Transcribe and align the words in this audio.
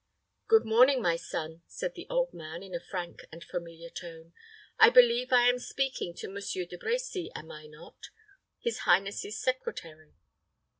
"Good 0.47 0.65
morning, 0.65 0.99
my 0.99 1.15
son," 1.15 1.61
said 1.67 1.93
the 1.93 2.07
old 2.09 2.33
man, 2.33 2.63
in 2.63 2.73
a 2.73 2.79
frank 2.79 3.21
and 3.31 3.43
familiar 3.43 3.91
tone. 3.91 4.33
"I 4.79 4.89
believe 4.89 5.31
I 5.31 5.43
am 5.47 5.59
speaking 5.59 6.15
to 6.15 6.27
Monsieur 6.27 6.65
De 6.65 6.75
Brecy, 6.75 7.29
am 7.35 7.51
I 7.51 7.67
not? 7.67 8.09
his 8.57 8.79
highness's 8.79 9.37
secretary." 9.39 10.15